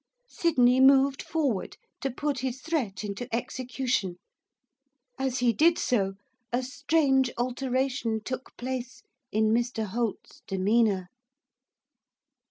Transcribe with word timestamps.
Sydney 0.25 0.79
moved 0.79 1.21
forward 1.21 1.77
to 1.99 2.09
put 2.09 2.39
his 2.39 2.59
threat 2.59 3.03
into 3.03 3.27
execution. 3.31 4.17
As 5.19 5.37
he 5.37 5.53
did 5.53 5.77
so, 5.77 6.15
a 6.51 6.63
strange 6.63 7.29
alteration 7.37 8.19
took 8.23 8.57
place 8.57 9.03
in 9.31 9.51
Mr 9.51 9.85
Holt's 9.85 10.41
demeanour. 10.47 11.09